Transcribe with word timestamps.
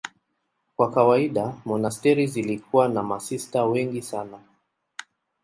Kwa 0.75 0.91
kawaida 0.91 1.53
monasteri 1.65 2.27
zilikuwa 2.27 2.87
na 2.87 3.03
masista 3.03 3.65
wengi 3.65 4.01
sana. 4.01 4.39